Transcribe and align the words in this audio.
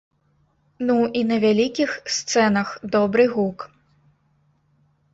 Ну, 0.87 0.95
і 1.19 1.23
на 1.33 1.37
вялікіх 1.43 1.89
сцэнах 2.17 2.75
добры 2.99 3.31
гук. 3.37 3.59